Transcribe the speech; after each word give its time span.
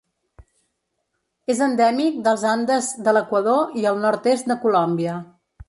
És 1.55 1.61
endèmic 1.65 2.17
dels 2.29 2.47
Andes 2.53 2.89
de 3.09 3.15
l'Equador 3.19 3.79
i 3.83 3.87
el 3.93 4.03
nord-est 4.07 4.51
de 4.53 4.59
Colòmbia. 4.67 5.21